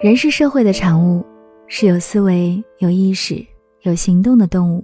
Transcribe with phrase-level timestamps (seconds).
[0.00, 1.22] 人是社会的产物，
[1.66, 3.44] 是有思维、有意识、
[3.82, 4.82] 有行动的动物，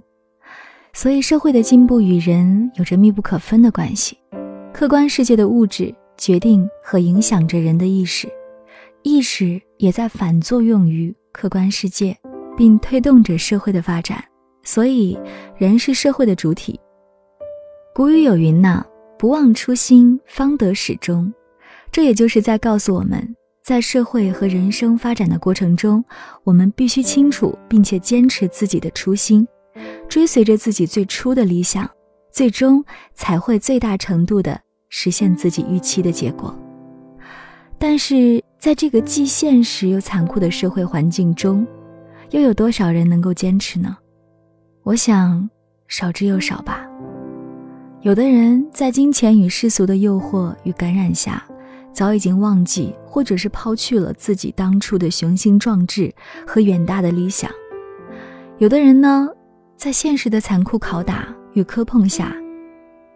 [0.93, 4.15] 所以社会的进步与人有着密不可分的关系。
[4.71, 8.29] 客观世界的物质决定和影响着人的意识，
[9.01, 12.15] 意识也在反作用于客观世界，
[12.55, 14.23] 并推动着社会的发展。
[14.61, 15.17] 所以，
[15.57, 16.79] 人是社会的主体。
[17.95, 18.85] 古语有云呐
[19.17, 21.33] ：“不忘初心，方得始终。”
[21.91, 23.35] 这也就是在告诉我们，
[23.67, 26.01] 在社会和人生发展的过程中，
[26.45, 29.45] 我们必须清楚并且坚持自己的初心，
[30.07, 31.85] 追随着自己最初的理想，
[32.31, 32.81] 最终
[33.13, 34.57] 才会最大程度的
[34.87, 36.57] 实现自己预期的结果。
[37.77, 41.67] 但是，在这个既现实又残酷的社会环境中，
[42.29, 43.97] 又有多少人能够坚持呢？
[44.83, 45.49] 我想，
[45.89, 46.87] 少之又少吧。
[47.99, 51.45] 有的人在金钱与世俗的诱惑与感染下，
[51.97, 56.13] 早已经忘记或者是抛去了自己当初的雄心壮志
[56.45, 57.49] 和远大的理想。
[58.59, 59.27] 有的人呢，
[59.75, 62.31] 在现实的残酷拷打与磕碰下，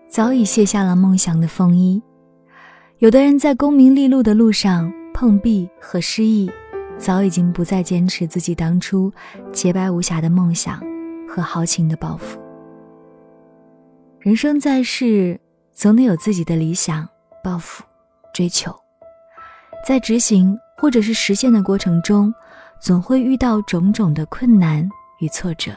[0.10, 2.02] 早已卸下了梦想的风衣。
[2.98, 6.50] 有的人在功名利禄的路上碰壁和失意，
[6.98, 9.14] 早已经不再坚持自己当初
[9.52, 10.82] 洁白无瑕的梦想。
[11.30, 12.40] 和豪情的抱负。
[14.20, 15.40] 人生在世，
[15.72, 17.08] 总得有自己的理想、
[17.42, 17.84] 抱负、
[18.34, 18.74] 追求，
[19.86, 22.34] 在执行或者是实现的过程中，
[22.80, 24.88] 总会遇到种种的困难
[25.20, 25.72] 与挫折，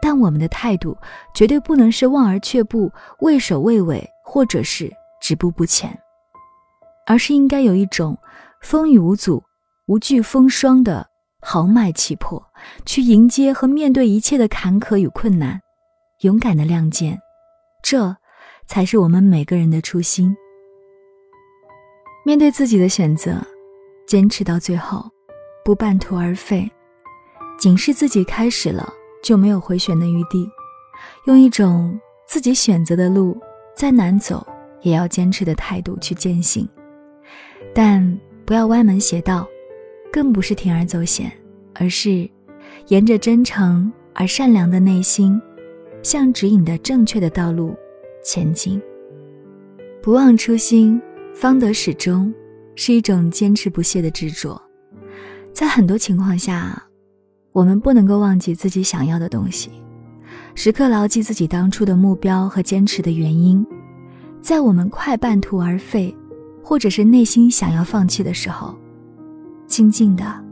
[0.00, 0.96] 但我们的态度
[1.34, 2.90] 绝对不能是望而却步、
[3.20, 5.98] 畏首畏尾，或者是止步不前，
[7.06, 8.16] 而是应该有一种
[8.60, 9.42] 风雨无阻、
[9.86, 11.06] 无惧风霜的。
[11.42, 12.44] 豪迈气魄，
[12.84, 15.60] 去迎接和面对一切的坎坷与困难，
[16.22, 17.20] 勇敢的亮剑，
[17.84, 18.16] 这
[18.66, 20.36] 才是我们每个人的初心。
[22.26, 23.40] 面对自己的选择，
[24.04, 25.08] 坚持到最后，
[25.64, 26.68] 不半途而废，
[27.56, 28.92] 警示自己开始了
[29.22, 30.44] 就没有回旋的余地，
[31.26, 31.96] 用一种
[32.26, 33.38] 自己选择的路，
[33.76, 34.44] 再难走
[34.82, 36.68] 也要坚持的态度去践行，
[37.72, 39.46] 但不要歪门邪道。
[40.12, 41.30] 更不是铤而走险，
[41.74, 42.28] 而是
[42.88, 45.40] 沿着真诚而善良的内心，
[46.02, 47.76] 向指引的正确的道路
[48.24, 48.82] 前进。
[50.02, 51.00] 不忘初心，
[51.38, 52.32] 方得始终，
[52.76, 54.60] 是一种坚持不懈的执着。
[55.52, 56.82] 在很多情况下，
[57.52, 59.70] 我们不能够忘记自己想要的东西，
[60.54, 63.64] 时刻牢记自己当初的目标和坚持的原因。
[64.40, 66.16] 在我们快半途而废，
[66.64, 68.74] 或者是内心想要放弃的时候。
[69.66, 70.42] 静静的，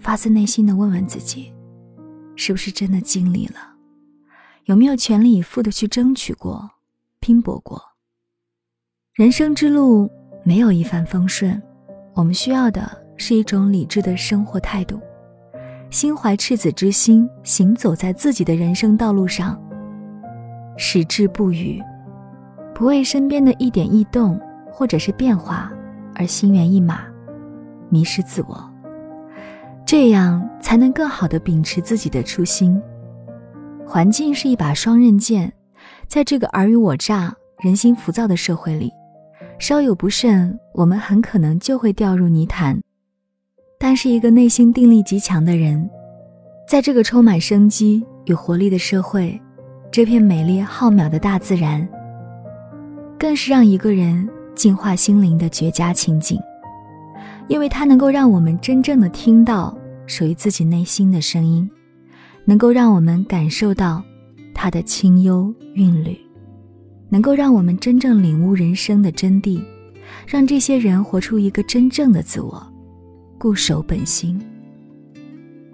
[0.00, 1.52] 发自内心的问问自己，
[2.34, 3.74] 是不是真的尽力了？
[4.64, 6.70] 有没有全力以赴的去争取过、
[7.20, 7.78] 拼搏过？
[9.14, 10.10] 人生之路
[10.42, 11.62] 没有一帆风顺，
[12.14, 14.98] 我们需要的是一种理智的生活态度，
[15.88, 19.56] 心怀赤子之心，行走在自己的人生道路上，
[20.76, 21.80] 矢志不渝，
[22.74, 24.36] 不为身边的一点异动
[24.68, 25.72] 或者是变化
[26.16, 27.02] 而心猿意马。
[27.90, 28.68] 迷失自我，
[29.86, 32.82] 这样才能更好的秉持自己的初心。
[33.86, 35.52] 环境是一把双刃剑，
[36.08, 38.90] 在这个尔虞我诈、人心浮躁的社会里，
[39.58, 42.78] 稍有不慎，我们很可能就会掉入泥潭。
[43.78, 45.88] 但是，一个内心定力极强的人，
[46.68, 49.40] 在这个充满生机与活力的社会，
[49.90, 51.86] 这片美丽浩渺的大自然，
[53.18, 56.38] 更是让一个人净化心灵的绝佳情景。
[57.46, 59.76] 因为它能够让我们真正的听到
[60.06, 61.70] 属于自己内心的声音，
[62.44, 64.02] 能够让我们感受到
[64.54, 66.18] 它的清幽韵律，
[67.14, 69.62] 能够让我们真正领悟人生的真谛，
[70.26, 72.60] 让这些人活出一个真正的自我，
[73.38, 74.36] 固守本心。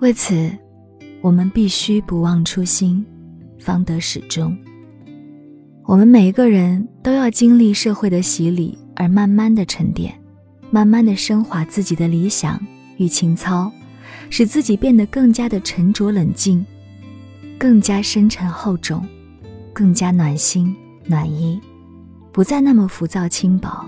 [0.00, 0.50] 为此，
[1.22, 3.02] 我们必须不忘初心，
[3.58, 4.54] 方得始终。
[5.86, 10.12] 我们每一个人都要经历社会的洗礼，而慢慢的沉淀。
[10.68, 12.60] 慢慢的升华自己的理想
[12.98, 13.72] 与情操，
[14.28, 16.62] 使自己变得更加的沉着冷静，
[17.58, 19.02] 更加深沉厚重，
[19.72, 20.76] 更加暖心
[21.10, 21.60] 暖意，
[22.30, 23.84] 不再那么浮躁轻薄，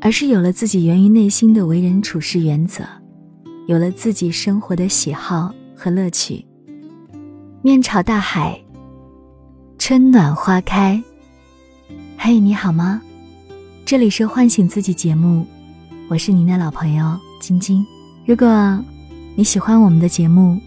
[0.00, 2.84] 而是有了自己源于内心的为人处事原则，
[3.66, 6.46] 有了自己生活的喜好和乐趣。
[7.62, 8.58] 面朝大海，
[9.76, 11.02] 春暖花开。
[12.16, 13.02] 嘿，你好吗？
[13.84, 15.44] 这里是唤醒自己节目，
[16.08, 17.84] 我是您的老朋友晶晶。
[18.24, 18.78] 如果
[19.34, 20.60] 你喜欢我们的节目，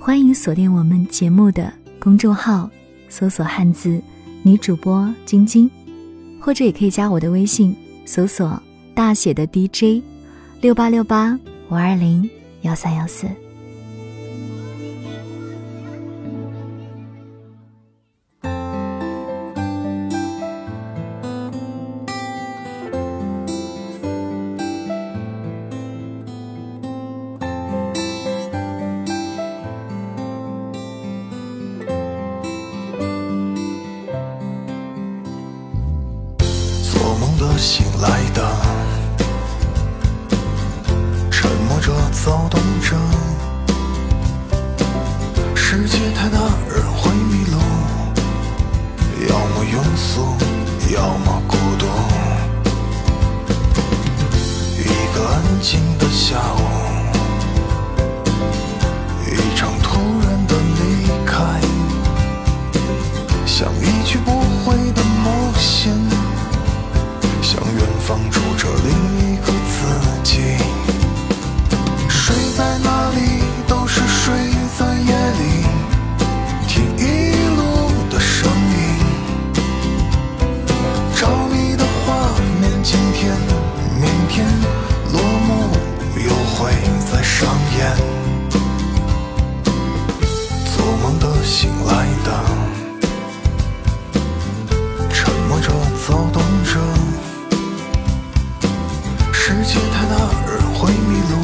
[0.00, 2.68] 欢迎锁定我们节目的公众号，
[3.08, 4.02] 搜索汉字
[4.46, 5.70] 女主播晶晶，
[6.38, 7.74] 或者也可以加我的微信，
[8.04, 8.62] 搜索
[8.94, 10.04] 大写的 DJ
[10.60, 11.38] 六八六八
[11.70, 12.28] 五二零
[12.60, 13.26] 幺三幺四。
[42.22, 42.96] 躁动着。
[45.54, 46.38] 世界太大，
[46.68, 47.58] 人会迷路，
[49.28, 50.36] 要么庸俗，
[50.94, 51.86] 要么孤独。
[54.78, 56.60] 一个安静的下午，
[91.56, 92.28] 醒来的，
[95.08, 95.70] 沉默着、
[96.04, 96.80] 躁动着。
[99.32, 100.16] 世界太大，
[100.50, 101.34] 人会迷路，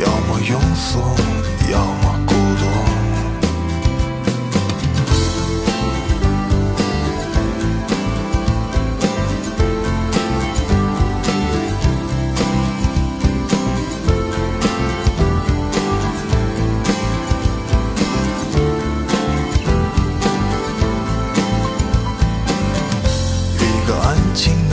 [0.00, 0.98] 要么庸俗，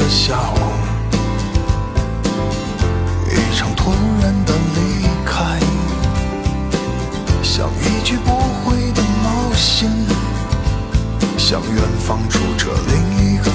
[0.07, 0.57] 下午，
[3.29, 3.91] 一场突
[4.21, 5.59] 然的离开，
[7.43, 8.31] 像一去不
[8.63, 9.89] 回的冒险，
[11.37, 13.45] 向远方住着另一个。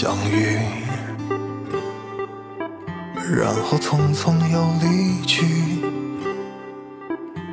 [0.00, 0.56] 相遇，
[3.36, 5.44] 然后匆匆又离去，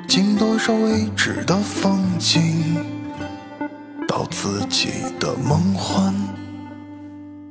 [0.07, 2.77] 经多少未知的风景，
[4.07, 6.13] 到自己的梦幻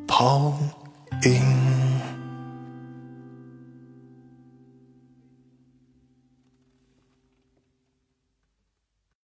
[0.07, 0.57] 泡
[1.25, 1.74] 影。